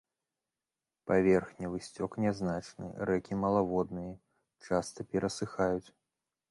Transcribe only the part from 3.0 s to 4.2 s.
рэкі малаводныя,